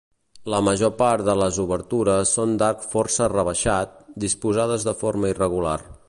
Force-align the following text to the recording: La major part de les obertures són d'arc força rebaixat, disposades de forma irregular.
La 0.51 0.59
major 0.67 0.91
part 1.01 1.25
de 1.27 1.33
les 1.41 1.59
obertures 1.63 2.31
són 2.39 2.55
d'arc 2.63 2.87
força 2.93 3.27
rebaixat, 3.33 3.93
disposades 4.25 4.87
de 4.89 4.99
forma 5.03 5.35
irregular. 5.35 5.77